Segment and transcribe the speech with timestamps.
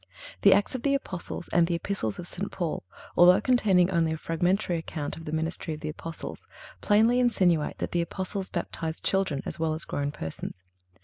[0.41, 2.51] The Acts of the Apostles and the Epistles of St.
[2.51, 2.81] Paul,
[3.15, 6.47] although containing only a fragmentary account of the ministry of the Apostles,
[6.81, 10.63] plainly insinuate that the Apostles baptized children as well as grown persons.